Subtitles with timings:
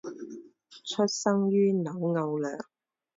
[0.83, 2.57] 出生于纽奥良。